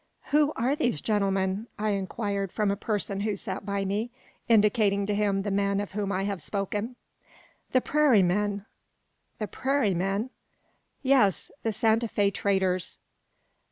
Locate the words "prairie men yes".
9.45-11.51